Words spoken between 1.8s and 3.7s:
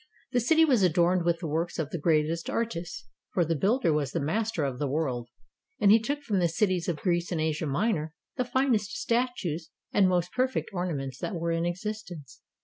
the greatest artists, for the